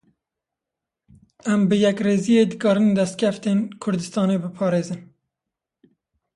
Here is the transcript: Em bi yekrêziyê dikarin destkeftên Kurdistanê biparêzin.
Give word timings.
Em 1.53 1.61
bi 1.69 1.75
yekrêziyê 1.83 2.41
dikarin 2.51 2.89
destkeftên 2.97 3.59
Kurdistanê 3.81 4.37
biparêzin. 4.43 5.01